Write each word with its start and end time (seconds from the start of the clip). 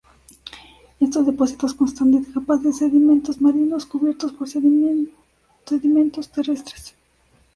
Estos 1.05 1.27
depósitos 1.29 1.75
constan 1.79 2.07
de 2.13 2.19
capas 2.33 2.59
de 2.63 2.71
sedimentos 2.73 3.39
marinos 3.45 3.85
cubiertos 3.91 4.31
por 4.35 4.47
sedimentos 5.73 6.31
terrestres. 6.35 6.83